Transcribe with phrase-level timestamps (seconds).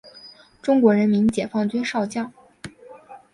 [0.63, 2.33] 中国人民解放军少将。